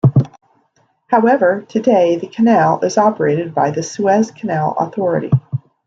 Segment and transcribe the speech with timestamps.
[1.11, 5.29] However, today the canal is operated by the Suez Canal Authority.